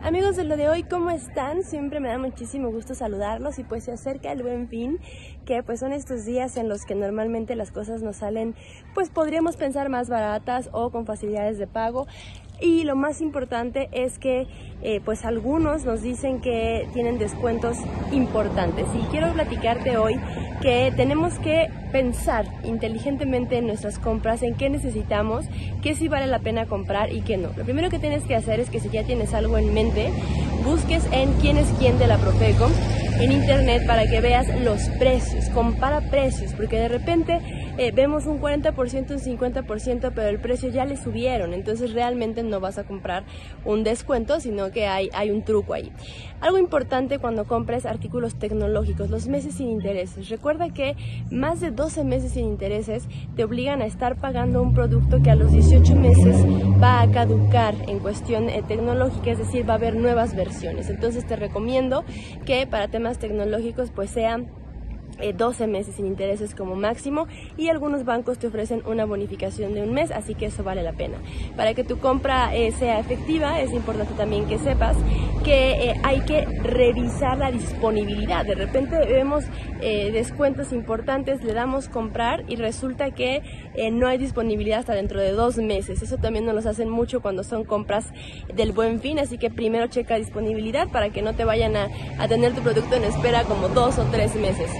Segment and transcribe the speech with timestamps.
[0.00, 1.64] Amigos de lo de hoy, ¿cómo están?
[1.64, 5.00] Siempre me da muchísimo gusto saludarlos y pues se acerca el buen fin,
[5.44, 8.54] que pues son estos días en los que normalmente las cosas nos salen,
[8.94, 12.06] pues podríamos pensar más baratas o con facilidades de pago.
[12.60, 14.46] Y lo más importante es que
[14.82, 17.76] eh, pues algunos nos dicen que tienen descuentos
[18.12, 18.86] importantes.
[18.94, 20.18] Y quiero platicarte hoy
[20.60, 25.46] que tenemos que pensar inteligentemente en nuestras compras, en qué necesitamos,
[25.82, 27.50] qué sí vale la pena comprar y qué no.
[27.56, 30.10] Lo primero que tienes que hacer es que si ya tienes algo en mente,
[30.64, 32.68] busques en quién es quién de la Profeco
[33.20, 37.40] en internet para que veas los precios, compara precios, porque de repente
[37.78, 42.58] eh, vemos un 40%, un 50%, pero el precio ya le subieron, entonces realmente no
[42.60, 43.24] vas a comprar
[43.64, 45.92] un descuento, sino que hay, hay un truco ahí.
[46.40, 50.28] Algo importante cuando compres artículos tecnológicos, los meses sin intereses.
[50.28, 50.96] Recuerda que
[51.30, 55.36] más de 12 meses sin intereses te obligan a estar pagando un producto que a
[55.36, 56.36] los 18 meses
[56.82, 60.90] va a caducar en cuestión eh, tecnológica, es decir, va a haber nuevas versiones.
[60.90, 62.04] Entonces te recomiendo
[62.44, 64.48] que para temas tecnológicos pues sean
[65.36, 69.82] 12 eh, meses sin intereses como máximo y algunos bancos te ofrecen una bonificación de
[69.82, 71.18] un mes, así que eso vale la pena.
[71.56, 74.96] Para que tu compra eh, sea efectiva es importante también que sepas
[75.44, 78.44] que eh, hay que revisar la disponibilidad.
[78.44, 79.44] De repente vemos
[79.78, 83.42] descuentos importantes, le damos comprar y resulta que
[83.92, 86.02] no hay disponibilidad hasta dentro de dos meses.
[86.02, 88.06] Eso también nos lo hacen mucho cuando son compras
[88.52, 91.88] del buen fin, así que primero checa disponibilidad para que no te vayan a,
[92.18, 94.70] a tener tu producto en espera como dos o tres meses.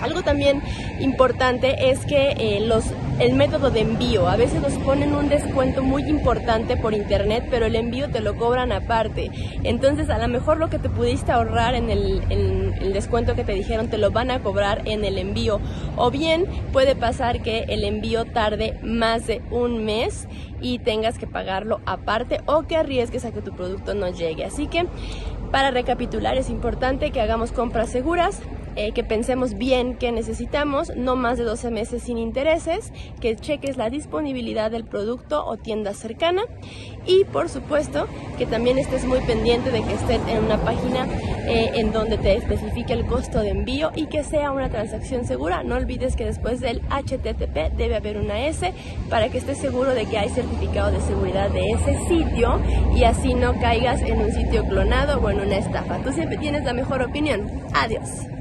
[0.00, 0.62] Algo también
[1.00, 2.84] importante es que eh, los,
[3.18, 7.66] el método de envío, a veces nos ponen un descuento muy importante por internet, pero
[7.66, 9.30] el envío te lo cobran aparte.
[9.62, 13.44] Entonces a lo mejor lo que te pudiste ahorrar en el, en el descuento que
[13.44, 15.60] te dijeron te lo van a cobrar en el envío.
[15.96, 20.28] O bien puede pasar que el envío tarde más de un mes
[20.60, 24.44] y tengas que pagarlo aparte o que arriesgues a que tu producto no llegue.
[24.44, 24.86] Así que
[25.50, 28.40] para recapitular es importante que hagamos compras seguras,
[28.76, 33.76] eh, que pensemos bien qué necesitamos, no más de 12 meses sin intereses, que cheques
[33.76, 36.42] la disponibilidad del producto o tienda cercana
[37.06, 38.06] y por supuesto
[38.38, 41.06] que también estés muy pendiente de que esté en una página
[41.48, 45.62] eh, en donde te especifique el costo de envío y que sea una transacción segura.
[45.62, 48.72] No olvides que después del HTTP debe haber una S
[49.08, 52.60] para que estés seguro de que hay certificado de seguridad de ese sitio
[52.94, 55.98] y así no caigas en un sitio clonado o en una estafa.
[56.02, 57.50] Tú siempre tienes la mejor opinión.
[57.72, 58.35] Adiós.